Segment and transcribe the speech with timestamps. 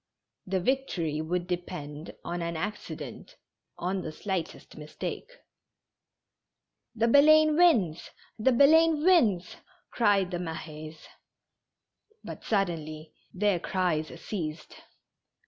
[0.47, 3.35] The victory would depend on an accident,
[3.77, 5.29] on the slightest mistake.
[6.95, 8.09] "The Baleine wins!
[8.39, 9.61] The wins 1"
[9.91, 11.05] cried the Mahes.
[12.23, 14.75] But suddenly their cries ceased.